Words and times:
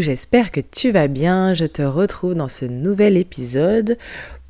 J'espère 0.00 0.50
que 0.50 0.60
tu 0.60 0.90
vas 0.90 1.08
bien. 1.08 1.54
Je 1.54 1.64
te 1.64 1.82
retrouve 1.82 2.34
dans 2.34 2.48
ce 2.48 2.64
nouvel 2.64 3.16
épisode 3.16 3.98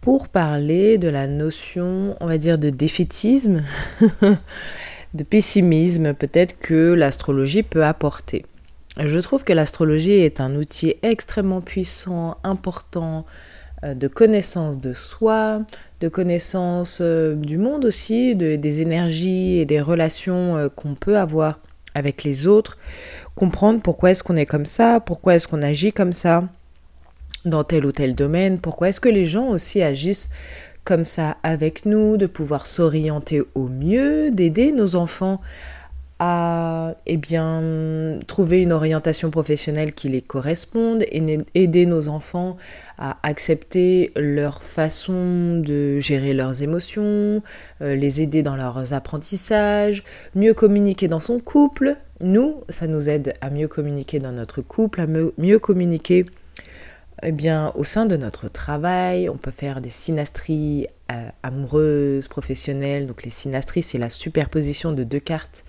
pour 0.00 0.28
parler 0.28 0.98
de 0.98 1.08
la 1.08 1.26
notion, 1.26 2.16
on 2.20 2.26
va 2.26 2.38
dire, 2.38 2.58
de 2.58 2.70
défaitisme, 2.70 3.62
de 5.14 5.24
pessimisme 5.24 6.14
peut-être 6.14 6.58
que 6.58 6.92
l'astrologie 6.92 7.62
peut 7.62 7.84
apporter. 7.84 8.44
Je 9.02 9.18
trouve 9.18 9.44
que 9.44 9.52
l'astrologie 9.52 10.12
est 10.12 10.40
un 10.40 10.54
outil 10.54 10.94
extrêmement 11.02 11.60
puissant, 11.60 12.36
important, 12.44 13.26
euh, 13.84 13.94
de 13.94 14.08
connaissance 14.08 14.78
de 14.78 14.94
soi, 14.94 15.62
de 16.00 16.08
connaissance 16.08 16.98
euh, 17.00 17.34
du 17.34 17.58
monde 17.58 17.84
aussi, 17.84 18.36
des 18.36 18.82
énergies 18.82 19.58
et 19.58 19.64
des 19.64 19.80
relations 19.80 20.56
euh, 20.56 20.68
qu'on 20.68 20.94
peut 20.94 21.18
avoir 21.18 21.58
avec 21.94 22.24
les 22.24 22.46
autres, 22.46 22.76
comprendre 23.34 23.80
pourquoi 23.82 24.10
est-ce 24.10 24.22
qu'on 24.22 24.36
est 24.36 24.46
comme 24.46 24.66
ça, 24.66 25.00
pourquoi 25.00 25.34
est-ce 25.34 25.48
qu'on 25.48 25.62
agit 25.62 25.92
comme 25.92 26.12
ça 26.12 26.44
dans 27.44 27.64
tel 27.64 27.84
ou 27.84 27.92
tel 27.92 28.14
domaine, 28.14 28.58
pourquoi 28.58 28.88
est-ce 28.88 29.00
que 29.00 29.08
les 29.08 29.26
gens 29.26 29.48
aussi 29.48 29.82
agissent 29.82 30.30
comme 30.84 31.04
ça 31.04 31.36
avec 31.42 31.86
nous, 31.86 32.16
de 32.16 32.26
pouvoir 32.26 32.66
s'orienter 32.66 33.42
au 33.54 33.68
mieux, 33.68 34.30
d'aider 34.30 34.70
nos 34.72 34.96
enfants 34.96 35.40
à 36.20 36.94
eh 37.06 37.16
bien, 37.16 38.18
trouver 38.28 38.62
une 38.62 38.72
orientation 38.72 39.30
professionnelle 39.30 39.94
qui 39.94 40.08
les 40.08 40.22
corresponde, 40.22 41.02
et 41.02 41.38
aider 41.54 41.86
nos 41.86 42.08
enfants 42.08 42.56
à 42.98 43.16
accepter 43.24 44.12
leur 44.14 44.62
façon 44.62 45.58
de 45.58 45.98
gérer 45.98 46.32
leurs 46.32 46.62
émotions, 46.62 47.42
euh, 47.80 47.96
les 47.96 48.20
aider 48.20 48.42
dans 48.42 48.56
leurs 48.56 48.92
apprentissages, 48.92 50.04
mieux 50.36 50.54
communiquer 50.54 51.08
dans 51.08 51.20
son 51.20 51.40
couple. 51.40 51.96
Nous, 52.24 52.64
ça 52.70 52.86
nous 52.86 53.10
aide 53.10 53.34
à 53.42 53.50
mieux 53.50 53.68
communiquer 53.68 54.18
dans 54.18 54.32
notre 54.32 54.62
couple, 54.62 55.02
à 55.02 55.06
mieux 55.06 55.58
communiquer 55.58 56.24
eh 57.22 57.32
bien, 57.32 57.70
au 57.74 57.84
sein 57.84 58.06
de 58.06 58.16
notre 58.16 58.48
travail, 58.48 59.28
on 59.28 59.36
peut 59.36 59.50
faire 59.50 59.80
des 59.80 59.90
synastries 59.90 60.88
euh, 61.12 61.28
amoureuses, 61.42 62.28
professionnelles. 62.28 63.06
Donc 63.06 63.24
les 63.24 63.30
synastries, 63.30 63.82
c'est 63.82 63.98
la 63.98 64.10
superposition 64.10 64.92
de 64.92 65.04
deux 65.04 65.20
cartes 65.20 65.64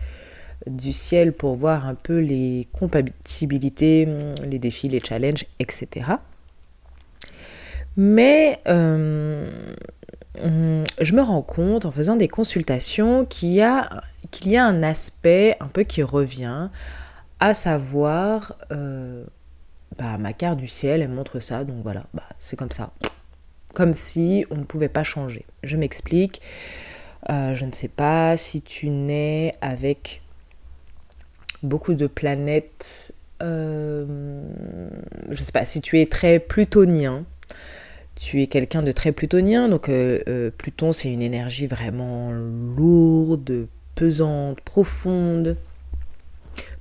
du 0.65 0.93
ciel 0.93 1.33
pour 1.33 1.55
voir 1.55 1.85
un 1.85 1.95
peu 1.95 2.19
les 2.19 2.67
compatibilités, 2.71 4.07
les 4.43 4.59
défis, 4.59 4.87
les 4.87 5.01
challenges, 5.03 5.45
etc. 5.59 6.07
Mais 7.97 8.59
euh, 8.67 9.75
je 10.37 11.13
me 11.13 11.21
rends 11.21 11.41
compte 11.41 11.85
en 11.85 11.91
faisant 11.91 12.15
des 12.15 12.27
consultations 12.27 13.25
qu'il 13.25 13.49
y, 13.49 13.61
a, 13.61 14.03
qu'il 14.31 14.51
y 14.51 14.57
a 14.57 14.65
un 14.65 14.83
aspect 14.83 15.57
un 15.59 15.67
peu 15.67 15.83
qui 15.83 16.03
revient, 16.03 16.69
à 17.39 17.53
savoir, 17.53 18.55
euh, 18.71 19.23
bah, 19.97 20.17
ma 20.17 20.33
carte 20.33 20.57
du 20.57 20.67
ciel, 20.67 21.01
elle 21.01 21.09
montre 21.09 21.39
ça, 21.39 21.63
donc 21.63 21.77
voilà, 21.83 22.05
bah, 22.13 22.23
c'est 22.39 22.55
comme 22.55 22.71
ça. 22.71 22.91
Comme 23.73 23.93
si 23.93 24.45
on 24.51 24.55
ne 24.55 24.63
pouvait 24.63 24.89
pas 24.89 25.03
changer. 25.03 25.45
Je 25.63 25.77
m'explique. 25.77 26.41
Euh, 27.29 27.55
je 27.55 27.65
ne 27.65 27.71
sais 27.71 27.87
pas 27.87 28.37
si 28.37 28.61
tu 28.61 28.89
nais 28.89 29.53
avec 29.61 30.21
beaucoup 31.63 31.93
de 31.93 32.07
planètes. 32.07 33.13
Euh, 33.41 34.05
je 35.29 35.41
sais 35.41 35.51
pas 35.51 35.65
si 35.65 35.81
tu 35.81 35.99
es 35.99 36.05
très 36.05 36.39
plutonien. 36.39 37.25
Tu 38.15 38.41
es 38.41 38.47
quelqu'un 38.47 38.81
de 38.81 38.91
très 38.91 39.11
plutonien, 39.11 39.67
donc 39.67 39.89
euh, 39.89 40.21
euh, 40.29 40.49
Pluton 40.57 40.93
c'est 40.93 41.11
une 41.11 41.21
énergie 41.21 41.67
vraiment 41.67 42.31
lourde, 42.31 43.67
pesante, 43.95 44.61
profonde, 44.61 45.57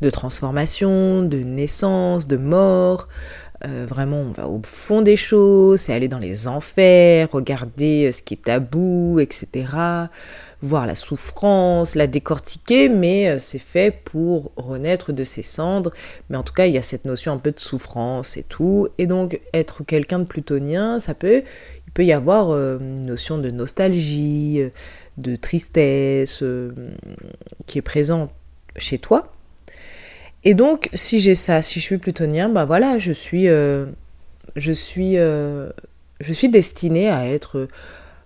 de 0.01 0.11
transformation, 0.11 1.23
de 1.23 1.39
naissance, 1.39 2.29
de 2.29 2.37
mort. 2.37 3.09
Euh, 3.65 3.87
vraiment, 3.89 4.21
on 4.21 4.31
va 4.31 4.47
au 4.47 4.61
fond 4.65 5.03
des 5.03 5.17
choses, 5.17 5.81
c'est 5.81 5.93
aller 5.93 6.09
dans 6.09 6.19
les 6.19 6.47
enfers, 6.47 7.31
regarder 7.33 8.13
ce 8.13 8.23
qui 8.23 8.35
est 8.35 8.45
tabou, 8.45 9.19
etc 9.21 9.67
voir 10.65 10.87
la 10.87 10.95
souffrance, 10.95 11.95
la 11.95 12.07
décortiquer, 12.07 12.89
mais 12.89 13.29
euh, 13.29 13.39
c'est 13.39 13.59
fait 13.59 13.95
pour 14.05 14.51
renaître 14.57 15.13
de 15.13 15.23
ses 15.23 15.43
cendres. 15.43 15.93
Mais 16.31 16.37
en 16.37 16.43
tout 16.43 16.55
cas, 16.55 16.67
il 16.67 16.73
y 16.73 16.79
a 16.79 16.83
cette 16.83 17.05
notion 17.05 17.33
un 17.33 17.39
peu 17.39 17.53
de 17.53 17.61
souffrance 17.61 18.37
et 18.37 18.43
tout. 18.43 18.89
Et 18.99 19.07
donc, 19.07 19.41
être 19.53 19.85
quelqu'un 19.85 20.19
de 20.19 20.25
plutonien, 20.25 21.01
ça 21.01 21.15
peut, 21.15 21.43
il 21.87 21.93
peut 21.93 22.05
y 22.05 22.13
avoir 22.13 22.51
euh, 22.51 22.79
une 22.79 23.07
notion 23.07 23.39
de 23.39 23.51
nostalgie, 23.51 24.61
euh, 24.61 24.71
de 25.19 25.37
tristesse 25.37 26.43
qui 27.67 27.79
est 27.79 27.83
présente 27.83 28.33
chez 28.77 28.99
toi. 28.99 29.31
Et 30.43 30.55
donc, 30.55 30.89
si 30.93 31.21
j'ai 31.21 31.37
ça, 31.37 31.63
si 31.63 31.79
je 31.79 31.85
suis 31.85 31.99
plutonien, 31.99 32.49
bah 32.49 32.65
voilà, 32.65 32.99
je 32.99 33.13
suis, 33.13 33.47
je 33.47 34.73
suis, 34.73 35.15
je 35.15 36.33
suis 36.33 36.49
destinée 36.49 37.09
à 37.09 37.29
être 37.29 37.69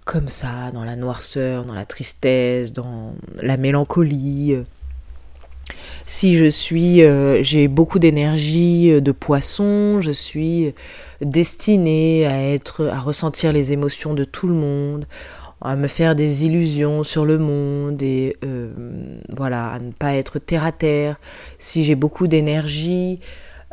comme 0.09 0.29
ça, 0.29 0.71
dans 0.73 0.85
la 0.85 0.97
noirceur, 0.97 1.67
dans 1.67 1.75
la 1.75 1.85
tristesse, 1.85 2.73
dans 2.73 3.13
la 3.43 3.59
mélancolie. 3.59 4.57
Si 6.07 6.39
je 6.39 6.47
suis, 6.47 7.03
euh, 7.03 7.43
j'ai 7.43 7.69
beaucoup 7.69 7.99
d'énergie 7.99 8.91
euh, 8.91 9.03
de 9.03 9.13
poisson, 9.13 10.01
je 10.01 10.11
suis 10.11 10.73
destinée 11.21 12.27
à 12.27 12.55
être, 12.55 12.87
à 12.87 12.99
ressentir 12.99 13.53
les 13.53 13.75
émotions 13.75 14.15
de 14.15 14.25
tout 14.25 14.49
le 14.49 14.55
monde, 14.55 15.05
à 15.61 15.77
me 15.77 15.89
faire 15.89 16.15
des 16.15 16.47
illusions 16.47 17.05
sur 17.05 17.27
le 17.27 17.37
monde 17.37 18.03
et 18.03 18.35
euh, 18.47 18.73
voilà, 19.29 19.69
à 19.69 19.79
ne 19.79 19.93
pas 19.93 20.15
être 20.15 20.39
terre 20.39 20.65
à 20.65 20.73
terre. 20.73 21.21
Si 21.59 21.85
j'ai 21.85 21.97
beaucoup 21.97 22.29
d'énergie, 22.29 23.21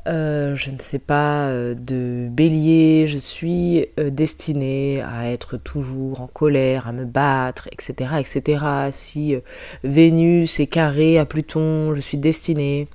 euh, 0.08 0.56
je 0.56 0.70
ne 0.70 0.78
sais 0.80 1.00
pas, 1.00 1.48
euh, 1.48 1.74
de 1.74 2.28
bélier, 2.30 3.08
je 3.08 3.18
suis 3.18 3.88
euh, 4.00 4.12
destinée 4.12 5.02
à 5.02 5.32
être 5.32 5.58
toujours 5.58 6.22
en 6.22 6.28
colère, 6.28 6.88
à 6.88 6.92
me 6.92 7.06
battre, 7.06 7.68
etc. 7.72 8.12
etc. 8.20 8.66
Si 8.92 9.36
Vénus 9.84 10.60
est 10.60 10.68
carré 10.68 11.18
à 11.18 11.26
Pluton, 11.26 11.96
je 11.96 12.02
suis 12.02 12.20
destinée 12.20 12.88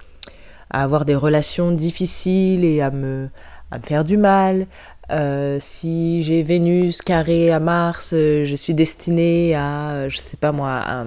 à 0.71 0.85
avoir 0.85 1.05
des 1.05 1.17
relations 1.17 1.73
difficiles 1.73 2.65
et 2.65 2.81
à 2.81 2.93
me, 2.93 3.29
faire 3.83 4.05
du 4.05 4.17
mal. 4.17 4.67
si 5.59 6.23
j'ai 6.23 6.45
Vénus 6.45 7.03
carré 7.03 7.51
à 7.51 7.59
Mars, 7.59 8.11
je 8.15 8.55
suis 8.57 8.75
destinée 8.75 9.57
à, 9.57 10.09
je 10.09 10.19
sais 10.19 10.37
pas 10.37 10.53
moi, 10.53 10.81
à 10.87 11.05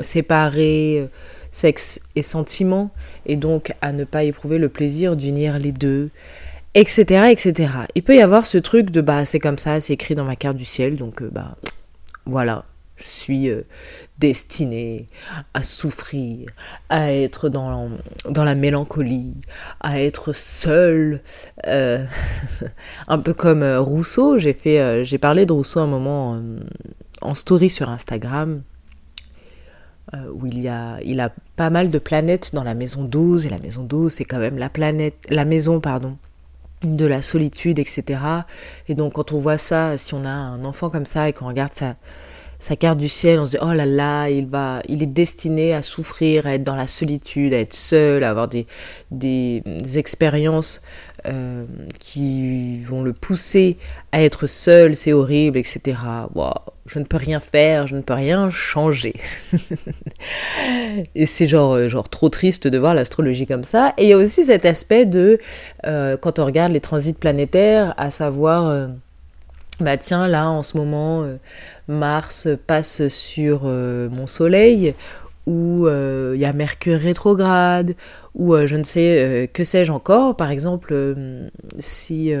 séparer 0.00 1.08
sexe 1.52 2.00
et 2.14 2.22
sentiment, 2.22 2.90
et 3.26 3.36
donc 3.36 3.72
à 3.80 3.92
ne 3.92 4.04
pas 4.04 4.24
éprouver 4.24 4.58
le 4.58 4.68
plaisir 4.68 5.16
d'unir 5.16 5.58
les 5.58 5.72
deux, 5.72 6.10
etc., 6.74 7.30
etc. 7.30 7.72
Il 7.94 8.02
peut 8.02 8.16
y 8.16 8.22
avoir 8.22 8.46
ce 8.46 8.58
truc 8.58 8.90
de 8.90 9.00
bah 9.00 9.24
c'est 9.24 9.38
comme 9.38 9.58
ça, 9.58 9.80
c'est 9.80 9.94
écrit 9.94 10.14
dans 10.14 10.24
ma 10.24 10.36
carte 10.36 10.56
du 10.56 10.64
ciel, 10.64 10.96
donc 10.96 11.22
euh, 11.22 11.30
bah 11.30 11.56
voilà, 12.26 12.64
je 12.96 13.04
suis 13.04 13.48
euh, 13.48 13.62
destinée 14.18 15.06
à 15.54 15.62
souffrir, 15.62 16.48
à 16.88 17.12
être 17.12 17.48
dans, 17.48 17.90
dans 18.28 18.44
la 18.44 18.54
mélancolie, 18.54 19.34
à 19.80 20.00
être 20.00 20.32
seule, 20.32 21.22
euh, 21.66 22.04
un 23.08 23.18
peu 23.18 23.34
comme 23.34 23.64
Rousseau. 23.64 24.38
J'ai 24.38 24.52
fait, 24.52 25.04
j'ai 25.04 25.18
parlé 25.18 25.46
de 25.46 25.52
Rousseau 25.52 25.80
un 25.80 25.86
moment 25.86 26.40
en 27.22 27.34
story 27.34 27.70
sur 27.70 27.88
Instagram. 27.88 28.62
Euh, 30.14 30.30
où 30.32 30.46
il 30.46 30.62
y 30.62 30.68
a, 30.68 30.98
il 31.04 31.20
a 31.20 31.30
pas 31.56 31.68
mal 31.68 31.90
de 31.90 31.98
planètes 31.98 32.54
dans 32.54 32.64
la 32.64 32.72
maison 32.74 33.04
12, 33.04 33.44
et 33.44 33.50
la 33.50 33.58
maison 33.58 33.82
12, 33.82 34.10
c'est 34.10 34.24
quand 34.24 34.38
même 34.38 34.56
la 34.56 34.70
planète, 34.70 35.26
la 35.28 35.44
maison, 35.44 35.80
pardon, 35.80 36.16
de 36.82 37.04
la 37.04 37.20
solitude, 37.20 37.78
etc. 37.78 38.20
Et 38.88 38.94
donc 38.94 39.14
quand 39.14 39.32
on 39.32 39.38
voit 39.38 39.58
ça, 39.58 39.98
si 39.98 40.14
on 40.14 40.24
a 40.24 40.30
un 40.30 40.64
enfant 40.64 40.88
comme 40.88 41.04
ça 41.04 41.28
et 41.28 41.34
qu'on 41.34 41.46
regarde 41.48 41.74
sa, 41.74 41.96
sa 42.58 42.74
carte 42.76 42.98
du 42.98 43.08
ciel, 43.08 43.38
on 43.38 43.46
se 43.46 43.52
dit 43.52 43.58
oh 43.60 43.72
là 43.72 43.84
là, 43.84 44.28
il 44.28 44.46
va, 44.46 44.80
il 44.88 45.02
est 45.02 45.06
destiné 45.06 45.74
à 45.74 45.82
souffrir, 45.82 46.46
à 46.46 46.54
être 46.54 46.64
dans 46.64 46.76
la 46.76 46.86
solitude, 46.86 47.52
à 47.52 47.58
être 47.58 47.74
seul, 47.74 48.24
à 48.24 48.30
avoir 48.30 48.48
des, 48.48 48.66
des, 49.10 49.62
expériences 49.98 50.82
euh, 51.26 51.64
qui 51.98 52.78
vont 52.84 53.02
le 53.02 53.12
pousser 53.12 53.76
à 54.12 54.22
être 54.22 54.46
seul, 54.46 54.94
c'est 54.94 55.12
horrible, 55.12 55.58
etc. 55.58 55.98
Wow, 56.34 56.52
je 56.86 57.00
ne 57.00 57.04
peux 57.04 57.16
rien 57.16 57.40
faire, 57.40 57.88
je 57.88 57.96
ne 57.96 58.02
peux 58.02 58.14
rien 58.14 58.50
changer. 58.50 59.14
et 61.16 61.26
c'est 61.26 61.48
genre, 61.48 61.74
euh, 61.74 61.88
genre 61.88 62.08
trop 62.08 62.28
triste 62.28 62.68
de 62.68 62.78
voir 62.78 62.94
l'astrologie 62.94 63.46
comme 63.46 63.64
ça. 63.64 63.94
Et 63.98 64.04
il 64.04 64.08
y 64.10 64.12
a 64.12 64.16
aussi 64.16 64.44
cet 64.44 64.64
aspect 64.64 65.06
de, 65.06 65.38
euh, 65.86 66.16
quand 66.16 66.38
on 66.38 66.44
regarde 66.44 66.72
les 66.72 66.80
transits 66.80 67.14
planétaires, 67.14 67.94
à 67.96 68.12
savoir, 68.12 68.88
bah 69.80 69.96
tiens, 69.96 70.28
là 70.28 70.48
en 70.48 70.62
ce 70.62 70.76
moment, 70.76 71.28
Mars 71.88 72.48
passe 72.66 73.08
sur 73.08 73.64
mon 73.64 74.26
Soleil, 74.28 74.94
où 75.48 75.88
il 75.88 76.38
y 76.38 76.44
a 76.44 76.52
Mercure 76.52 77.00
rétrograde, 77.00 77.96
ou 78.38 78.54
euh, 78.54 78.66
je 78.66 78.76
ne 78.76 78.82
sais 78.82 79.18
euh, 79.18 79.46
que 79.46 79.64
sais-je 79.64 79.90
encore. 79.90 80.36
Par 80.36 80.50
exemple, 80.50 80.90
euh, 80.92 81.48
si 81.78 82.32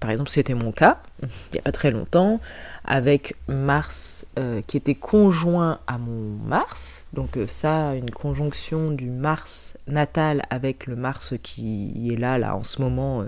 par 0.00 0.10
exemple 0.10 0.28
c'était 0.30 0.54
mon 0.54 0.72
cas, 0.72 0.98
il 1.22 1.28
n'y 1.54 1.58
a 1.60 1.62
pas 1.62 1.72
très 1.72 1.90
longtemps, 1.90 2.40
avec 2.84 3.34
Mars 3.48 4.26
qui 4.66 4.76
était 4.76 4.94
conjoint 4.94 5.80
à 5.86 5.98
mon 5.98 6.36
Mars, 6.46 7.06
donc 7.12 7.38
ça, 7.46 7.94
une 7.94 8.10
conjonction 8.10 8.90
du 8.90 9.10
Mars 9.10 9.76
natal 9.86 10.42
avec 10.50 10.86
le 10.86 10.96
Mars 10.96 11.34
qui 11.42 12.10
est 12.12 12.16
là, 12.16 12.38
là 12.38 12.54
en 12.56 12.62
ce 12.62 12.80
moment, 12.82 13.24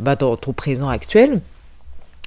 bah, 0.00 0.16
dans 0.16 0.36
ton 0.36 0.52
présent 0.52 0.88
actuel 0.88 1.40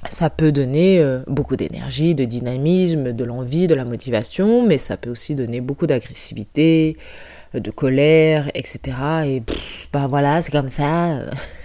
ça 0.08 0.30
peut 0.30 0.52
donner 0.52 1.04
beaucoup 1.26 1.56
d'énergie, 1.56 2.14
de 2.14 2.24
dynamisme, 2.24 3.12
de 3.12 3.24
l'envie, 3.24 3.66
de 3.66 3.74
la 3.74 3.84
motivation, 3.84 4.66
mais 4.66 4.78
ça 4.78 4.96
peut 4.96 5.10
aussi 5.10 5.34
donner 5.34 5.60
beaucoup 5.60 5.86
d'agressivité, 5.86 6.96
de 7.60 7.70
colère, 7.70 8.50
etc. 8.54 8.80
Et 9.26 9.42
bah 9.92 10.06
voilà, 10.08 10.40
c'est 10.40 10.52
comme 10.52 10.68
ça. 10.68 11.20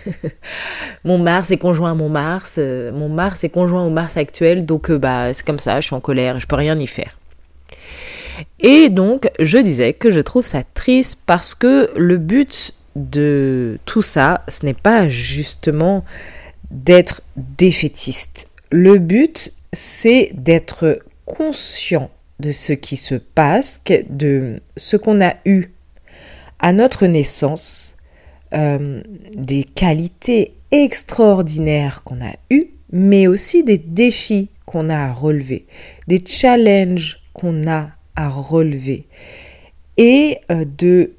mon 1.04 1.18
Mars 1.18 1.51
est 1.51 1.57
conjoint 1.57 1.92
à 1.92 1.95
mon 1.95 2.10
Mars, 2.10 2.56
euh, 2.57 2.92
mon 2.92 3.10
Mars 3.10 3.44
est 3.44 3.50
conjoint 3.50 3.86
au 3.86 3.89
Mars 3.89 4.18
actuel, 4.18 4.66
donc 4.66 4.90
euh, 4.90 4.98
bah 4.98 5.33
c'est 5.33 5.45
comme 5.45 5.60
ça, 5.60 5.80
je 5.80 5.88
suis 5.88 5.95
en 5.95 6.01
colère, 6.01 6.40
je 6.40 6.48
peux 6.48 6.56
rien 6.56 6.78
y 6.78 6.88
faire. 6.88 7.18
Et 8.60 8.90
donc 8.90 9.30
je 9.40 9.57
disais 9.57 9.94
que 9.94 10.12
je 10.12 10.19
trouve 10.19 10.45
ça 10.45 10.63
triste 10.63 11.19
parce 11.25 11.56
que 11.56 11.90
le 11.98 12.18
but 12.18 12.74
de 12.95 13.80
tout 13.86 14.01
ça, 14.01 14.44
ce 14.48 14.66
n'est 14.66 14.74
pas 14.74 15.07
justement 15.07 16.04
d'être 16.72 17.22
défaitiste. 17.36 18.48
Le 18.72 18.98
but, 18.98 19.54
c'est 19.74 20.31
d'être 20.34 21.00
conscient 21.25 22.10
de 22.40 22.52
ce 22.52 22.74
qui 22.74 22.98
se 22.98 23.16
passe, 23.16 23.81
de 24.10 24.62
ce 24.75 24.98
qu'on 24.98 25.22
a 25.22 25.36
eu 25.46 25.72
à 26.60 26.74
notre 26.74 27.06
naissance 27.08 27.98
euh, 28.54 29.02
des 29.36 29.64
qualités 29.64 30.54
extraordinaires 30.72 32.04
qu'on 32.04 32.22
a 32.22 32.34
eues, 32.50 32.68
mais 32.92 33.28
aussi 33.28 33.64
des 33.64 33.78
défis 33.78 34.50
qu'on 34.66 34.90
a 34.90 34.98
à 34.98 35.12
relever, 35.12 35.66
des 36.08 36.24
challenges 36.25 37.22
qu'on 37.34 37.68
a 37.68 37.90
à 38.16 38.30
relever 38.30 39.08
et 39.98 40.38
euh, 40.52 40.66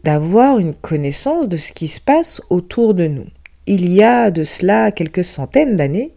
d'avoir 0.04 0.58
une 0.58 0.74
connaissance 0.74 1.48
de 1.48 1.56
ce 1.56 1.72
qui 1.72 1.88
se 1.88 2.00
passe 2.00 2.40
autour 2.48 2.94
de 2.94 3.06
nous. 3.06 3.26
Il 3.70 3.92
y 3.92 4.02
a 4.02 4.30
de 4.30 4.44
cela 4.44 4.90
quelques 4.92 5.22
centaines 5.22 5.76
d'années, 5.76 6.14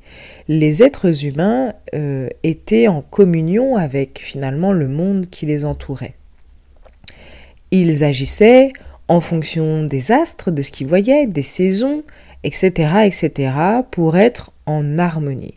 les 0.47 0.83
êtres 0.83 1.25
humains 1.25 1.73
euh, 1.93 2.29
étaient 2.43 2.87
en 2.87 3.01
communion 3.01 3.75
avec 3.75 4.19
finalement 4.19 4.71
le 4.71 4.87
monde 4.87 5.29
qui 5.29 5.45
les 5.45 5.65
entourait. 5.65 6.13
Ils 7.71 8.05
agissaient 8.05 8.71
en 9.09 9.19
fonction 9.19 9.83
des 9.83 10.13
astres, 10.13 10.49
de 10.49 10.61
ce 10.61 10.71
qu'ils 10.71 10.87
voyaient, 10.87 11.27
des 11.27 11.41
saisons, 11.41 12.03
etc., 12.45 13.01
etc., 13.03 13.51
pour 13.91 14.15
être 14.15 14.53
en 14.65 14.97
harmonie. 14.97 15.55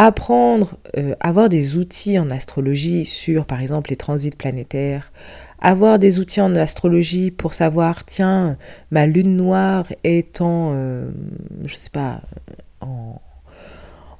Apprendre, 0.00 0.76
euh, 0.96 1.16
avoir 1.18 1.48
des 1.48 1.76
outils 1.76 2.20
en 2.20 2.30
astrologie 2.30 3.04
sur, 3.04 3.46
par 3.46 3.60
exemple, 3.60 3.90
les 3.90 3.96
transits 3.96 4.30
planétaires, 4.30 5.10
avoir 5.60 5.98
des 5.98 6.20
outils 6.20 6.40
en 6.40 6.54
astrologie 6.54 7.32
pour 7.32 7.52
savoir, 7.52 8.04
tiens, 8.04 8.56
ma 8.92 9.06
lune 9.06 9.34
noire 9.34 9.86
est 10.04 10.40
en, 10.40 10.70
euh, 10.72 11.10
je 11.66 11.74
sais 11.76 11.90
pas, 11.90 12.20
en, 12.80 13.20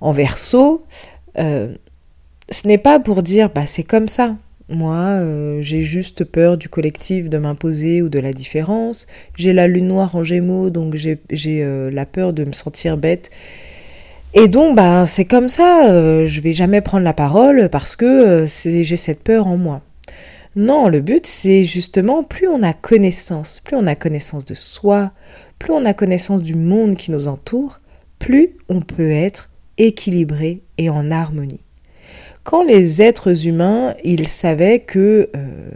en 0.00 0.10
verso, 0.10 0.84
euh, 1.38 1.76
ce 2.50 2.66
n'est 2.66 2.78
pas 2.78 2.98
pour 2.98 3.22
dire, 3.22 3.48
bah 3.54 3.66
c'est 3.66 3.84
comme 3.84 4.08
ça. 4.08 4.36
Moi, 4.68 4.96
euh, 4.96 5.62
j'ai 5.62 5.82
juste 5.82 6.24
peur 6.24 6.58
du 6.58 6.68
collectif, 6.68 7.28
de 7.28 7.38
m'imposer 7.38 8.02
ou 8.02 8.08
de 8.08 8.18
la 8.18 8.32
différence. 8.32 9.06
J'ai 9.36 9.52
la 9.52 9.68
lune 9.68 9.86
noire 9.86 10.16
en 10.16 10.24
gémeaux, 10.24 10.70
donc 10.70 10.96
j'ai 10.96 11.20
la 11.92 12.04
peur 12.04 12.32
de 12.32 12.44
me 12.44 12.52
sentir 12.52 12.96
bête. 12.96 13.30
Et 14.34 14.48
donc, 14.48 14.76
bah, 14.76 15.06
c'est 15.06 15.24
comme 15.24 15.48
ça, 15.48 15.90
euh, 15.90 16.26
je 16.26 16.40
vais 16.40 16.52
jamais 16.52 16.80
prendre 16.80 17.04
la 17.04 17.14
parole 17.14 17.68
parce 17.70 17.96
que 17.96 18.46
j'ai 18.46 18.96
cette 18.96 19.22
peur 19.22 19.46
en 19.46 19.56
moi. 19.56 19.82
Non, 20.56 20.88
le 20.88 21.00
but, 21.00 21.26
c'est 21.26 21.64
justement, 21.64 22.22
plus 22.22 22.48
on 22.48 22.62
a 22.62 22.72
connaissance, 22.72 23.60
plus 23.60 23.76
on 23.76 23.86
a 23.86 23.94
connaissance 23.94 24.44
de 24.44 24.54
soi, 24.54 25.12
plus 25.58 25.72
on 25.72 25.84
a 25.84 25.94
connaissance 25.94 26.42
du 26.42 26.54
monde 26.54 26.96
qui 26.96 27.10
nous 27.10 27.28
entoure, 27.28 27.80
plus 28.18 28.56
on 28.68 28.80
peut 28.80 29.10
être 29.10 29.50
équilibré 29.78 30.62
et 30.78 30.90
en 30.90 31.10
harmonie 31.10 31.60
quand 32.48 32.64
les 32.64 33.02
êtres 33.02 33.46
humains, 33.46 33.94
ils 34.04 34.26
savaient 34.26 34.80
que 34.80 35.28
euh, 35.36 35.70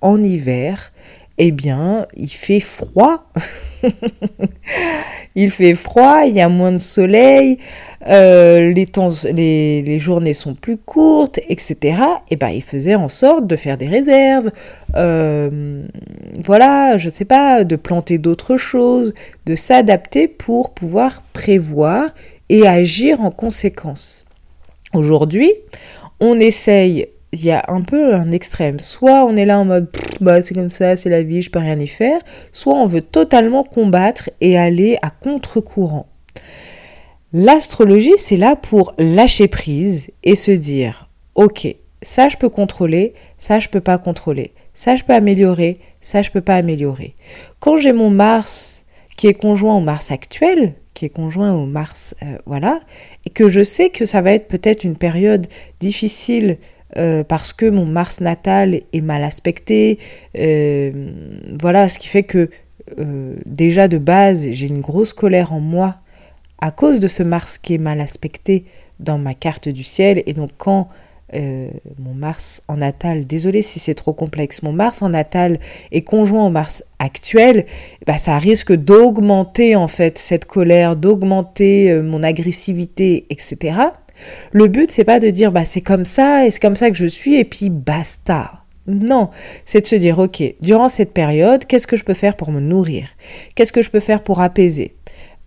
en 0.00 0.22
hiver, 0.22 0.92
eh 1.38 1.50
bien, 1.50 2.06
il 2.16 2.28
fait 2.28 2.60
froid. 2.60 3.24
il 5.34 5.50
fait 5.50 5.74
froid, 5.74 6.22
il 6.26 6.34
y 6.34 6.40
a 6.40 6.48
moins 6.48 6.72
de 6.72 6.78
soleil, 6.78 7.58
euh, 8.06 8.72
les, 8.72 8.86
temps, 8.86 9.10
les, 9.24 9.98
journées 9.98 10.34
sont 10.34 10.54
plus 10.54 10.76
courtes, 10.76 11.38
etc. 11.48 11.76
Et 11.82 12.32
eh 12.32 12.36
ben, 12.36 12.48
ils 12.48 12.62
faisaient 12.62 12.94
en 12.94 13.08
sorte 13.08 13.46
de 13.46 13.56
faire 13.56 13.78
des 13.78 13.88
réserves, 13.88 14.50
euh, 14.96 15.82
voilà, 16.44 16.98
je 16.98 17.08
sais 17.08 17.24
pas, 17.24 17.64
de 17.64 17.76
planter 17.76 18.18
d'autres 18.18 18.56
choses, 18.56 19.14
de 19.46 19.54
s'adapter 19.54 20.28
pour 20.28 20.74
pouvoir 20.74 21.22
prévoir 21.32 22.10
et 22.48 22.66
agir 22.66 23.20
en 23.20 23.30
conséquence. 23.30 24.26
Aujourd'hui, 24.92 25.52
on 26.20 26.38
essaye, 26.38 27.08
il 27.32 27.44
y 27.44 27.50
a 27.50 27.64
un 27.68 27.80
peu 27.80 28.14
un 28.14 28.30
extrême. 28.30 28.78
Soit 28.78 29.24
on 29.24 29.36
est 29.36 29.46
là 29.46 29.58
en 29.58 29.64
mode, 29.64 29.88
bah 30.20 30.42
c'est 30.42 30.54
comme 30.54 30.70
ça, 30.70 30.96
c'est 30.96 31.08
la 31.08 31.22
vie, 31.22 31.42
je 31.42 31.50
peux 31.50 31.58
rien 31.58 31.78
y 31.78 31.86
faire. 31.86 32.20
Soit 32.52 32.74
on 32.74 32.86
veut 32.86 33.00
totalement 33.00 33.64
combattre 33.64 34.30
et 34.40 34.58
aller 34.58 34.98
à 35.02 35.10
contre-courant. 35.10 36.06
L'astrologie, 37.32 38.12
c'est 38.18 38.36
là 38.36 38.56
pour 38.56 38.94
lâcher 38.98 39.48
prise 39.48 40.10
et 40.22 40.34
se 40.34 40.50
dire, 40.50 41.08
ok, 41.34 41.66
ça 42.02 42.28
je 42.28 42.36
peux 42.36 42.50
contrôler, 42.50 43.14
ça 43.38 43.58
je 43.58 43.70
peux 43.70 43.80
pas 43.80 43.96
contrôler, 43.96 44.52
ça 44.74 44.96
je 44.96 45.04
peux 45.04 45.14
améliorer, 45.14 45.80
ça 46.02 46.20
je 46.20 46.30
peux 46.30 46.42
pas 46.42 46.56
améliorer. 46.56 47.14
Quand 47.58 47.78
j'ai 47.78 47.94
mon 47.94 48.10
Mars 48.10 48.84
qui 49.16 49.28
est 49.28 49.34
conjoint 49.34 49.76
au 49.76 49.80
Mars 49.80 50.10
actuel, 50.10 50.74
qui 50.92 51.06
est 51.06 51.10
conjoint 51.10 51.54
au 51.54 51.64
Mars, 51.64 52.14
euh, 52.22 52.36
voilà, 52.44 52.80
et 53.24 53.30
que 53.30 53.48
je 53.48 53.62
sais 53.62 53.88
que 53.88 54.04
ça 54.04 54.20
va 54.20 54.32
être 54.32 54.48
peut-être 54.48 54.84
une 54.84 54.96
période 54.96 55.46
difficile 55.80 56.58
euh, 56.96 57.24
parce 57.24 57.52
que 57.52 57.66
mon 57.66 57.86
Mars 57.86 58.20
natal 58.20 58.80
est 58.92 59.00
mal 59.00 59.22
aspecté, 59.24 59.98
euh, 60.38 60.92
voilà, 61.60 61.88
ce 61.88 61.98
qui 61.98 62.08
fait 62.08 62.24
que 62.24 62.50
déjà 63.46 63.86
de 63.86 63.96
base 63.96 64.44
j'ai 64.50 64.66
une 64.66 64.80
grosse 64.80 65.12
colère 65.12 65.52
en 65.52 65.60
moi 65.60 65.96
à 66.60 66.72
cause 66.72 66.98
de 66.98 67.06
ce 67.06 67.22
Mars 67.22 67.56
qui 67.56 67.74
est 67.74 67.78
mal 67.78 68.00
aspecté 68.00 68.64
dans 69.00 69.18
ma 69.18 69.34
carte 69.34 69.68
du 69.68 69.84
ciel, 69.84 70.22
et 70.26 70.32
donc 70.32 70.50
quand 70.58 70.88
euh, 71.34 71.68
mon 71.98 72.12
Mars 72.12 72.60
en 72.68 72.76
natal, 72.76 73.26
désolé 73.26 73.62
si 73.62 73.78
c'est 73.78 73.94
trop 73.94 74.12
complexe, 74.12 74.62
mon 74.62 74.72
Mars 74.72 75.00
en 75.00 75.08
natal 75.08 75.58
est 75.90 76.02
conjoint 76.02 76.46
au 76.46 76.50
Mars 76.50 76.84
actuel, 76.98 77.64
bah, 78.06 78.18
ça 78.18 78.38
risque 78.38 78.72
d'augmenter 78.72 79.74
en 79.74 79.88
fait 79.88 80.18
cette 80.18 80.44
colère, 80.44 80.94
d'augmenter 80.94 81.90
euh, 81.90 82.02
mon 82.02 82.22
agressivité, 82.22 83.26
etc. 83.30 83.78
Le 84.52 84.68
but 84.68 84.90
c'est 84.90 85.04
pas 85.04 85.20
de 85.20 85.30
dire 85.30 85.52
bah 85.52 85.64
c'est 85.64 85.80
comme 85.80 86.04
ça 86.04 86.46
et 86.46 86.50
c'est 86.50 86.60
comme 86.60 86.76
ça 86.76 86.90
que 86.90 86.96
je 86.96 87.06
suis 87.06 87.36
et 87.36 87.44
puis 87.44 87.70
basta. 87.70 88.52
Non, 88.86 89.30
c'est 89.64 89.80
de 89.82 89.86
se 89.86 89.94
dire 89.94 90.18
ok, 90.18 90.42
durant 90.60 90.88
cette 90.88 91.12
période, 91.12 91.66
qu'est-ce 91.66 91.86
que 91.86 91.96
je 91.96 92.04
peux 92.04 92.14
faire 92.14 92.36
pour 92.36 92.50
me 92.50 92.60
nourrir? 92.60 93.08
Qu'est-ce 93.54 93.72
que 93.72 93.82
je 93.82 93.90
peux 93.90 94.00
faire 94.00 94.24
pour 94.24 94.40
apaiser? 94.40 94.96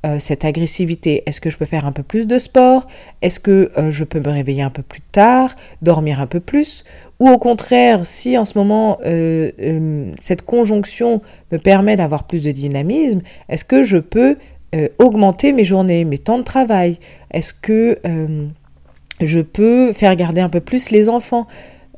Euh, 0.06 0.20
cette 0.20 0.46
agressivité 0.46 1.24
Est-ce 1.26 1.42
que 1.42 1.50
je 1.50 1.58
peux 1.58 1.66
faire 1.66 1.86
un 1.86 1.92
peu 1.92 2.04
plus 2.04 2.28
de 2.28 2.38
sport? 2.38 2.86
Est-ce 3.24 3.40
que 3.40 3.72
euh, 3.78 3.90
je 3.90 4.04
peux 4.04 4.20
me 4.20 4.30
réveiller 4.30 4.62
un 4.62 4.70
peu 4.70 4.84
plus 4.84 5.02
tard, 5.02 5.56
dormir 5.82 6.22
un 6.22 6.28
peu 6.28 6.40
plus? 6.40 6.86
Ou 7.20 7.30
au 7.30 7.40
contraire, 7.40 8.06
si 8.06 8.38
en 8.38 8.46
ce 8.46 8.56
moment 8.58 9.00
euh, 9.06 10.14
cette 10.20 10.44
conjonction 10.44 11.22
me 11.52 11.58
permet 11.58 11.96
d'avoir 11.96 12.26
plus 12.26 12.44
de 12.44 12.52
dynamisme, 12.52 13.22
est-ce 13.50 13.66
que 13.66 13.84
je 13.84 13.98
peux 13.98 14.38
augmenter 15.00 15.54
mes 15.54 15.64
journées, 15.64 16.04
mes 16.04 16.18
temps 16.18 16.38
de 16.38 16.44
travail? 16.44 17.00
Est-ce 17.32 17.54
que 17.54 17.98
je 19.22 19.40
peux 19.42 19.94
faire 19.94 20.16
garder 20.16 20.42
un 20.42 20.50
peu 20.50 20.60
plus 20.60 20.92
les 20.92 21.10
enfants 21.10 21.48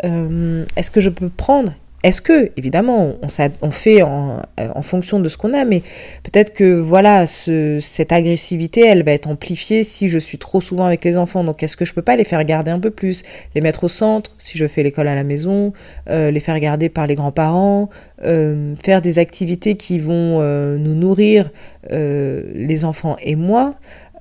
Est-ce 0.03 0.91
que 0.91 1.01
je 1.01 1.09
peux 1.09 1.29
prendre? 1.29 1.73
Est-ce 2.03 2.21
que, 2.21 2.51
évidemment, 2.57 3.15
on, 3.21 3.71
fait 3.71 4.01
euh, 4.01 4.05
en, 4.05 4.81
fonction 4.83 5.19
de 5.19 5.27
ce 5.29 5.37
qu'on 5.37 5.53
a, 5.53 5.65
mais 5.65 5.81
peut-être 6.21 6.53
que 6.53 6.79
voilà, 6.79 7.25
cette 7.25 8.11
agressivité, 8.11 8.85
elle 8.85 9.03
va 9.03 9.13
être 9.13 9.27
amplifiée 9.27 9.83
si 9.83 10.07
je 10.07 10.19
suis 10.19 10.37
trop 10.37 10.61
souvent 10.61 10.85
avec 10.85 11.03
les 11.03 11.17
enfants. 11.17 11.43
Donc, 11.43 11.63
est-ce 11.63 11.75
que 11.75 11.85
je 11.85 11.93
peux 11.93 12.03
pas 12.03 12.15
les 12.15 12.23
faire 12.23 12.43
garder 12.43 12.69
un 12.69 12.79
peu 12.79 12.91
plus, 12.91 13.23
les 13.55 13.61
mettre 13.61 13.83
au 13.83 13.87
centre 13.87 14.31
si 14.37 14.59
je 14.59 14.67
fais 14.67 14.83
l'école 14.83 15.07
à 15.07 15.15
la 15.15 15.23
maison, 15.23 15.73
euh, 16.09 16.29
les 16.29 16.39
faire 16.39 16.59
garder 16.59 16.87
par 16.87 17.07
les 17.07 17.15
grands-parents, 17.15 17.89
euh, 18.23 18.75
faire 18.81 19.01
des 19.01 19.17
activités 19.17 19.75
qui 19.75 19.97
vont 19.97 20.39
nous 20.77 20.95
nourrir 20.95 21.49
les 21.89 22.85
enfants 22.85 23.17
et 23.23 23.35
moi. 23.35 23.75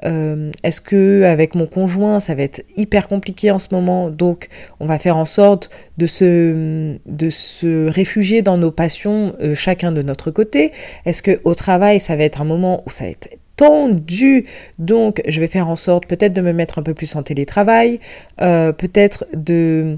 Euh, 0.04 0.50
est-ce 0.62 0.80
que 0.80 1.22
avec 1.24 1.54
mon 1.54 1.66
conjoint 1.66 2.20
ça 2.20 2.34
va 2.34 2.42
être 2.42 2.62
hyper 2.76 3.08
compliqué 3.08 3.50
en 3.50 3.58
ce 3.58 3.68
moment? 3.72 4.10
Donc 4.10 4.48
on 4.80 4.86
va 4.86 4.98
faire 4.98 5.16
en 5.16 5.24
sorte 5.24 5.70
de 5.98 6.06
se 6.06 6.96
de 7.06 7.30
se 7.30 7.88
réfugier 7.88 8.42
dans 8.42 8.58
nos 8.58 8.70
passions 8.70 9.34
euh, 9.40 9.54
chacun 9.54 9.92
de 9.92 10.02
notre 10.02 10.30
côté. 10.30 10.72
Est-ce 11.04 11.22
que 11.22 11.40
au 11.44 11.54
travail 11.54 12.00
ça 12.00 12.16
va 12.16 12.24
être 12.24 12.40
un 12.40 12.44
moment 12.44 12.82
où 12.86 12.90
ça 12.90 13.04
va 13.04 13.10
être 13.10 13.28
tendu? 13.56 14.44
Donc 14.78 15.22
je 15.26 15.40
vais 15.40 15.46
faire 15.46 15.68
en 15.68 15.76
sorte 15.76 16.06
peut-être 16.06 16.34
de 16.34 16.42
me 16.42 16.52
mettre 16.52 16.78
un 16.78 16.82
peu 16.82 16.92
plus 16.94 17.16
en 17.16 17.22
télétravail 17.22 18.00
euh, 18.42 18.72
peut-être 18.72 19.26
de 19.34 19.96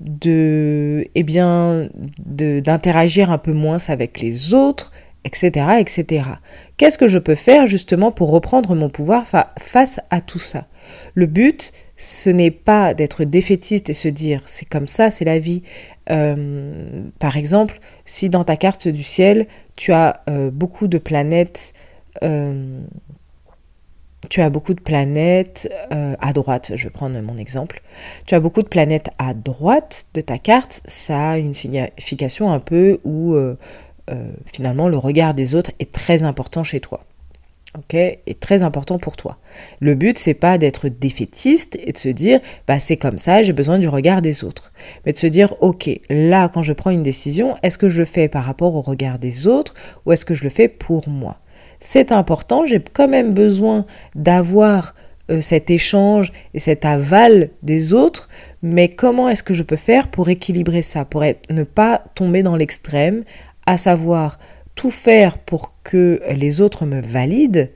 de 0.00 1.04
eh 1.14 1.22
bien 1.22 1.88
d'interagir 2.18 3.30
un 3.30 3.38
peu 3.38 3.52
moins 3.52 3.78
avec 3.88 4.20
les 4.20 4.54
autres 4.54 4.90
etc., 5.24 5.66
etc. 5.78 6.28
Qu'est-ce 6.76 6.98
que 6.98 7.08
je 7.08 7.18
peux 7.18 7.34
faire 7.34 7.66
justement 7.66 8.12
pour 8.12 8.30
reprendre 8.30 8.74
mon 8.74 8.88
pouvoir 8.88 9.24
face 9.58 10.00
à 10.10 10.20
tout 10.20 10.38
ça? 10.38 10.66
Le 11.14 11.26
but, 11.26 11.72
ce 11.96 12.30
n'est 12.30 12.50
pas 12.50 12.94
d'être 12.94 13.24
défaitiste 13.24 13.90
et 13.90 13.94
se 13.94 14.08
dire 14.08 14.42
c'est 14.46 14.68
comme 14.68 14.88
ça, 14.88 15.10
c'est 15.10 15.24
la 15.24 15.38
vie. 15.38 15.62
Euh, 16.10 17.04
par 17.18 17.36
exemple, 17.36 17.78
si 18.04 18.28
dans 18.28 18.44
ta 18.44 18.56
carte 18.56 18.88
du 18.88 19.02
ciel, 19.02 19.46
tu 19.76 19.92
as 19.92 20.22
euh, 20.28 20.50
beaucoup 20.50 20.88
de 20.88 20.98
planètes, 20.98 21.72
euh, 22.22 22.80
tu 24.28 24.40
as 24.40 24.50
beaucoup 24.50 24.74
de 24.74 24.80
planètes 24.80 25.70
à 25.90 26.32
droite, 26.32 26.72
je 26.74 26.84
vais 26.84 26.90
prendre 26.90 27.20
mon 27.20 27.36
exemple, 27.36 27.82
tu 28.26 28.34
as 28.34 28.40
beaucoup 28.40 28.62
de 28.62 28.68
planètes 28.68 29.10
à 29.18 29.34
droite 29.34 30.06
de 30.14 30.22
ta 30.22 30.38
carte, 30.38 30.80
ça 30.86 31.32
a 31.32 31.38
une 31.38 31.52
signification 31.52 32.50
un 32.50 32.58
peu 32.58 33.00
où 33.04 33.36
finalement, 34.52 34.88
le 34.88 34.98
regard 34.98 35.34
des 35.34 35.54
autres 35.54 35.70
est 35.78 35.92
très 35.92 36.22
important 36.22 36.64
chez 36.64 36.80
toi. 36.80 37.00
Ok, 37.76 37.94
est 37.94 38.38
très 38.38 38.62
important 38.62 38.98
pour 38.98 39.16
toi. 39.16 39.38
Le 39.80 39.96
but, 39.96 40.16
c'est 40.16 40.34
pas 40.34 40.58
d'être 40.58 40.88
défaitiste 40.88 41.76
et 41.84 41.90
de 41.90 41.98
se 41.98 42.08
dire, 42.08 42.38
bah 42.68 42.78
c'est 42.78 42.96
comme 42.96 43.18
ça, 43.18 43.42
j'ai 43.42 43.52
besoin 43.52 43.80
du 43.80 43.88
regard 43.88 44.22
des 44.22 44.44
autres. 44.44 44.72
Mais 45.04 45.12
de 45.12 45.18
se 45.18 45.26
dire, 45.26 45.54
ok, 45.60 45.90
là, 46.08 46.48
quand 46.48 46.62
je 46.62 46.72
prends 46.72 46.90
une 46.90 47.02
décision, 47.02 47.56
est-ce 47.64 47.76
que 47.76 47.88
je 47.88 47.98
le 47.98 48.04
fais 48.04 48.28
par 48.28 48.44
rapport 48.44 48.76
au 48.76 48.80
regard 48.80 49.18
des 49.18 49.48
autres 49.48 49.74
ou 50.06 50.12
est-ce 50.12 50.24
que 50.24 50.34
je 50.34 50.44
le 50.44 50.50
fais 50.50 50.68
pour 50.68 51.08
moi? 51.08 51.40
C'est 51.80 52.12
important, 52.12 52.64
j'ai 52.64 52.80
quand 52.80 53.08
même 53.08 53.32
besoin 53.32 53.86
d'avoir 54.14 54.94
euh, 55.30 55.40
cet 55.40 55.68
échange 55.68 56.32
et 56.54 56.60
cet 56.60 56.84
aval 56.84 57.50
des 57.62 57.92
autres, 57.92 58.28
mais 58.62 58.88
comment 58.88 59.28
est-ce 59.28 59.42
que 59.42 59.54
je 59.54 59.64
peux 59.64 59.74
faire 59.74 60.08
pour 60.08 60.28
équilibrer 60.28 60.82
ça, 60.82 61.04
pour 61.04 61.24
ne 61.50 61.64
pas 61.64 62.04
tomber 62.14 62.44
dans 62.44 62.54
l'extrême, 62.54 63.24
à 63.66 63.78
savoir 63.78 64.38
tout 64.74 64.90
faire 64.90 65.38
pour 65.38 65.74
que 65.82 66.20
les 66.34 66.60
autres 66.60 66.86
me 66.86 67.00
valident 67.00 67.68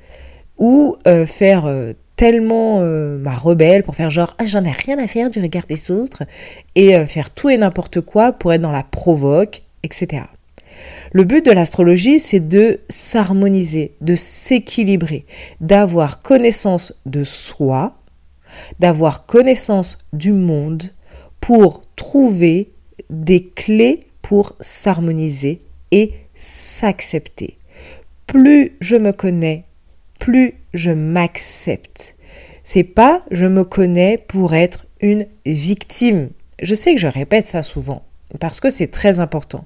ou 0.58 0.96
euh, 1.06 1.26
faire 1.26 1.66
euh, 1.66 1.92
tellement 2.16 2.80
euh, 2.80 3.18
ma 3.18 3.36
rebelle 3.36 3.84
pour 3.84 3.94
faire 3.94 4.10
genre 4.10 4.34
ah, 4.38 4.46
j'en 4.46 4.64
ai 4.64 4.72
rien 4.72 4.98
à 4.98 5.06
faire 5.06 5.30
du 5.30 5.40
regard 5.40 5.66
des 5.66 5.90
autres 5.90 6.24
et 6.74 7.06
faire 7.06 7.30
tout 7.30 7.48
et 7.48 7.56
n'importe 7.56 8.00
quoi 8.00 8.32
pour 8.32 8.52
être 8.52 8.60
dans 8.60 8.72
la 8.72 8.82
provoque, 8.82 9.62
etc. 9.82 10.24
Le 11.12 11.24
but 11.24 11.44
de 11.44 11.50
l'astrologie, 11.50 12.20
c'est 12.20 12.40
de 12.40 12.80
s'harmoniser, 12.88 13.94
de 14.00 14.14
s'équilibrer, 14.14 15.24
d'avoir 15.60 16.22
connaissance 16.22 17.00
de 17.06 17.24
soi, 17.24 17.96
d'avoir 18.78 19.26
connaissance 19.26 20.06
du 20.12 20.32
monde 20.32 20.84
pour 21.40 21.82
trouver 21.96 22.70
des 23.10 23.44
clés 23.44 24.00
pour 24.22 24.54
s'harmoniser 24.60 25.62
et 25.90 26.12
s'accepter. 26.34 27.58
Plus 28.26 28.76
je 28.80 28.96
me 28.96 29.12
connais, 29.12 29.64
plus 30.18 30.54
je 30.74 30.90
m'accepte. 30.90 32.16
C'est 32.62 32.84
pas 32.84 33.24
je 33.30 33.46
me 33.46 33.64
connais 33.64 34.18
pour 34.18 34.54
être 34.54 34.86
une 35.00 35.26
victime. 35.46 36.30
Je 36.60 36.74
sais 36.74 36.94
que 36.94 37.00
je 37.00 37.06
répète 37.06 37.46
ça 37.46 37.62
souvent 37.62 38.02
parce 38.40 38.60
que 38.60 38.70
c'est 38.70 38.88
très 38.88 39.20
important. 39.20 39.64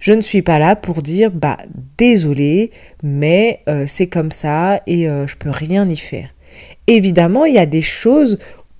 Je 0.00 0.12
ne 0.12 0.20
suis 0.20 0.42
pas 0.42 0.58
là 0.58 0.76
pour 0.76 1.02
dire 1.02 1.30
bah 1.30 1.58
désolé, 1.98 2.70
mais 3.02 3.60
euh, 3.68 3.84
c'est 3.86 4.06
comme 4.06 4.30
ça 4.30 4.80
et 4.86 5.08
euh, 5.08 5.26
je 5.26 5.36
peux 5.36 5.50
rien 5.50 5.88
y 5.88 5.96
faire. 5.96 6.30
Évidemment, 6.86 7.44
il 7.44 7.54
y 7.54 7.58
a 7.58 7.66
des 7.66 7.82
choses, 7.82 8.38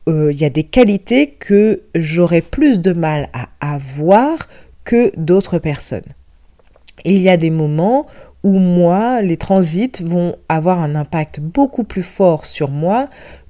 euh, 0.08 0.32
il 0.32 0.40
y 0.40 0.46
a 0.46 0.50
des 0.50 0.64
qualités 0.64 1.28
que 1.38 1.82
j'aurais 1.94 2.40
plus 2.40 2.80
de 2.80 2.92
mal 2.92 3.28
à 3.34 3.48
avoir 3.60 4.48
que 4.84 5.12
d'autres 5.18 5.58
personnes 5.58 6.10
il 7.04 7.18
y 7.18 7.28
a 7.28 7.36
des 7.36 7.50
moments 7.50 8.06
où 8.44 8.58
moi, 8.58 9.20
les 9.20 9.36
transits 9.36 10.02
vont 10.04 10.36
avoir 10.48 10.80
un 10.80 10.94
impact 10.94 11.40
beaucoup 11.40 11.84
plus 11.84 12.02
fort 12.02 12.46
sur 12.46 12.70
moi 12.70 13.08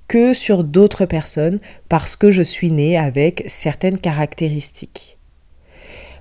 que 0.08 0.32
sur 0.32 0.64
d'autres 0.64 1.04
personnes 1.04 1.58
parce 1.88 2.16
que 2.16 2.30
je 2.30 2.42
suis 2.42 2.70
née 2.70 2.96
avec 2.96 3.44
certaines 3.46 3.98
caractéristiques. 3.98 5.18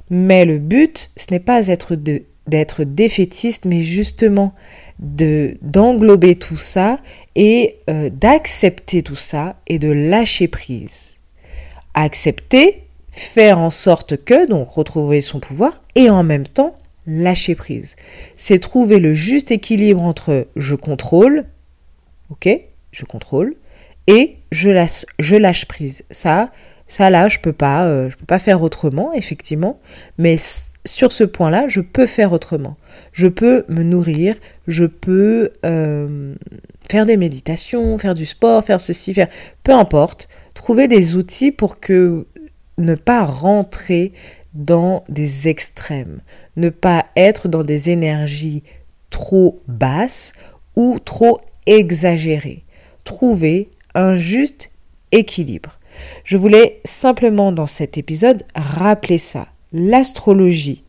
Mais 0.10 0.46
le 0.46 0.60
but, 0.60 1.12
ce 1.15 1.27
n'est 1.31 1.39
pas 1.39 1.63
d'être 1.63 2.84
défaitiste, 2.84 3.65
mais 3.65 3.81
justement 3.81 4.53
de 5.00 5.57
d'englober 5.62 6.36
tout 6.36 6.57
ça 6.57 7.00
et 7.36 7.77
euh, 7.89 8.10
d'accepter 8.10 9.03
tout 9.03 9.15
ça 9.15 9.55
et 9.67 9.79
de 9.79 9.91
lâcher 9.91 10.48
prise. 10.48 11.17
Accepter, 11.93 12.84
faire 13.12 13.60
en 13.60 13.69
sorte 13.69 14.17
que, 14.17 14.48
donc 14.48 14.69
retrouver 14.69 15.22
son 15.22 15.39
pouvoir, 15.39 15.81
et 15.96 16.10
en 16.10 16.24
même 16.24 16.48
temps 16.48 16.74
lâcher 17.08 17.56
prise. 17.56 17.96
C'est 18.36 18.60
trouver 18.60 19.00
le 19.00 19.14
juste 19.14 19.52
équilibre 19.52 20.02
entre 20.02 20.48
je 20.56 20.76
contrôle, 20.76 21.46
ok, 22.30 22.50
je 22.92 23.06
contrôle, 23.06 23.56
et 24.08 24.36
je 24.52 24.70
lâche, 24.70 25.06
je 25.20 25.36
lâche 25.36 25.66
prise. 25.66 26.04
Ça, 26.12 26.52
ça 26.88 27.10
là, 27.10 27.30
je 27.30 27.40
peux 27.40 27.54
pas, 27.54 27.86
euh, 27.86 28.10
je 28.10 28.18
peux 28.18 28.26
pas 28.26 28.40
faire 28.40 28.62
autrement, 28.62 29.14
effectivement, 29.14 29.80
mais 30.18 30.38
sur 30.86 31.12
ce 31.12 31.24
point-là, 31.24 31.68
je 31.68 31.82
peux 31.82 32.06
faire 32.06 32.34
autrement. 32.34 32.78
Je 33.12 33.28
peux 33.28 33.66
me 33.68 33.84
nourrir, 33.84 34.36
je 34.68 34.86
peux 34.86 35.52
euh, 35.66 36.36
faire 36.90 37.06
des 37.06 37.18
méditations, 37.18 37.98
faire 37.98 38.14
du 38.14 38.26
sport, 38.26 38.64
faire 38.64 38.82
ceci, 38.82 39.14
faire 39.14 39.28
peu 39.64 39.74
importe, 39.74 40.30
trouver 40.54 40.88
des 40.88 41.16
outils 41.16 41.52
pour 41.52 41.80
que 41.80 42.26
ne 42.78 42.96
pas 42.96 43.24
rentrer 43.24 44.14
dans 44.58 45.04
des 45.08 45.48
extrêmes, 45.48 46.20
ne 46.56 46.70
pas 46.70 47.06
être 47.16 47.48
dans 47.48 47.64
des 47.64 47.92
énergies 47.92 48.64
trop 49.12 49.62
basses 49.68 50.34
ou 50.76 51.00
trop 51.00 51.40
exagérées. 51.68 52.64
Trouver 53.04 53.70
un 53.94 54.16
juste 54.16 54.72
équilibre. 55.12 55.80
Je 56.24 56.38
voulais 56.38 56.82
simplement 56.86 57.52
dans 57.52 57.68
cet 57.68 57.98
épisode 57.98 58.44
rappeler 58.56 59.20
ça. 59.20 59.48
L'astrologie 59.72 60.84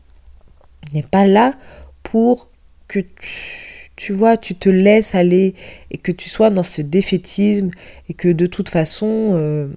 n'est 0.93 1.03
pas 1.03 1.27
là 1.27 1.53
pour 2.01 2.49
que 2.87 2.99
tu, 2.99 3.68
vois, 4.07 4.37
tu 4.37 4.55
te 4.55 4.69
laisses 4.69 5.15
aller 5.15 5.53
et 5.91 5.97
que 5.97 6.11
tu 6.11 6.29
sois 6.29 6.49
dans 6.49 6.63
ce 6.63 6.81
défaitisme 6.81 7.71
et 8.09 8.13
que 8.13 8.29
de 8.29 8.45
toute 8.45 8.69
façon, 8.69 9.31
euh, 9.33 9.67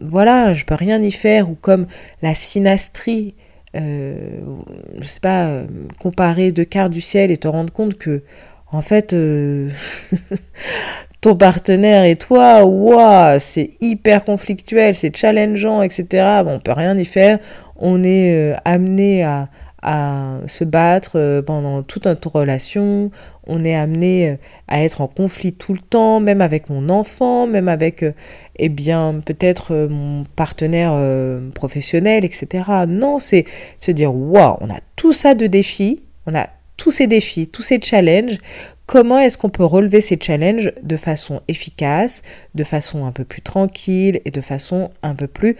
voilà, 0.00 0.54
je 0.54 0.64
peux 0.64 0.74
rien 0.74 1.00
y 1.02 1.12
faire 1.12 1.50
ou 1.50 1.54
comme 1.54 1.86
la 2.22 2.34
synastrie 2.34 3.34
euh, 3.76 4.40
je 5.00 5.06
sais 5.06 5.20
pas, 5.20 5.46
euh, 5.46 5.66
comparer 6.00 6.50
deux 6.50 6.64
quarts 6.64 6.90
du 6.90 7.00
ciel 7.00 7.30
et 7.30 7.36
te 7.36 7.46
rendre 7.46 7.72
compte 7.72 7.96
que, 7.98 8.22
en 8.72 8.80
fait, 8.80 9.12
euh, 9.12 9.70
ton 11.20 11.36
partenaire 11.36 12.04
et 12.04 12.16
toi, 12.16 12.64
waouh, 12.64 13.38
c'est 13.38 13.70
hyper 13.80 14.24
conflictuel, 14.24 14.94
c'est 14.94 15.16
challengeant, 15.16 15.82
etc. 15.82 16.04
Bon, 16.44 16.54
on 16.54 16.60
peut 16.60 16.72
rien 16.72 16.98
y 16.98 17.04
faire. 17.04 17.38
On 17.76 18.02
est 18.04 18.54
amené 18.64 19.24
à, 19.24 19.48
à 19.82 20.38
se 20.46 20.64
battre 20.64 21.40
pendant 21.46 21.82
toute 21.82 22.06
notre 22.06 22.28
relation. 22.28 23.10
On 23.46 23.64
est 23.64 23.74
amené 23.74 24.38
à 24.68 24.82
être 24.82 25.00
en 25.00 25.08
conflit 25.08 25.52
tout 25.52 25.72
le 25.72 25.80
temps, 25.80 26.20
même 26.20 26.40
avec 26.40 26.70
mon 26.70 26.88
enfant, 26.88 27.46
même 27.46 27.68
avec 27.68 28.04
eh 28.62 28.68
bien, 28.68 29.20
peut-être 29.24 29.72
euh, 29.72 29.88
mon 29.88 30.24
partenaire 30.36 30.92
euh, 30.94 31.50
professionnel, 31.50 32.26
etc. 32.26 32.64
Non, 32.86 33.18
c'est 33.18 33.46
se 33.78 33.90
dire, 33.90 34.14
waouh, 34.14 34.58
on 34.60 34.68
a 34.68 34.80
tout 34.96 35.14
ça 35.14 35.34
de 35.34 35.46
défis, 35.46 36.02
on 36.26 36.34
a 36.34 36.48
tous 36.76 36.90
ces 36.90 37.06
défis, 37.06 37.48
tous 37.48 37.62
ces 37.62 37.80
challenges. 37.80 38.38
comment 38.84 39.18
est-ce 39.18 39.38
qu'on 39.38 39.48
peut 39.48 39.64
relever 39.64 40.02
ces 40.02 40.18
challenges 40.20 40.72
de 40.82 40.96
façon 40.96 41.40
efficace, 41.48 42.22
de 42.54 42.64
façon 42.64 43.06
un 43.06 43.12
peu 43.12 43.24
plus 43.24 43.40
tranquille 43.40 44.20
et 44.26 44.30
de 44.30 44.40
façon 44.42 44.90
un 45.02 45.14
peu 45.14 45.26
plus 45.26 45.56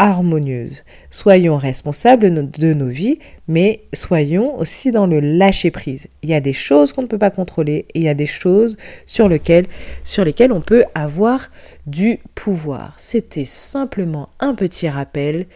harmonieuse. 0.00 0.82
Soyons 1.10 1.58
responsables 1.58 2.50
de 2.50 2.72
nos 2.72 2.88
vies, 2.88 3.18
mais 3.48 3.82
soyons 3.92 4.58
aussi 4.58 4.92
dans 4.92 5.06
le 5.06 5.20
lâcher-prise. 5.20 6.08
Il 6.22 6.30
y 6.30 6.34
a 6.34 6.40
des 6.40 6.54
choses 6.54 6.92
qu'on 6.92 7.02
ne 7.02 7.06
peut 7.06 7.18
pas 7.18 7.30
contrôler 7.30 7.84
et 7.92 8.00
il 8.00 8.02
y 8.04 8.08
a 8.08 8.14
des 8.14 8.26
choses 8.26 8.78
sur 9.04 9.28
lesquelles, 9.28 9.66
sur 10.02 10.24
lesquelles 10.24 10.52
on 10.52 10.62
peut 10.62 10.84
avoir 10.94 11.50
du 11.86 12.18
pouvoir. 12.34 12.94
C'était 12.96 13.44
simplement 13.44 14.30
un 14.40 14.54
petit 14.54 14.88
rappel. 14.88 15.46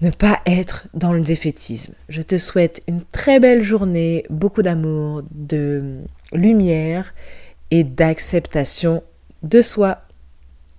Ne 0.00 0.10
pas 0.10 0.40
être 0.46 0.88
dans 0.94 1.12
le 1.12 1.20
défaitisme. 1.20 1.92
Je 2.08 2.22
te 2.22 2.38
souhaite 2.38 2.82
une 2.88 3.02
très 3.02 3.38
belle 3.38 3.62
journée, 3.62 4.24
beaucoup 4.30 4.62
d'amour, 4.62 5.22
de 5.34 5.98
lumière 6.32 7.14
et 7.70 7.84
d'acceptation 7.84 9.02
de 9.42 9.60
soi. 9.60 10.05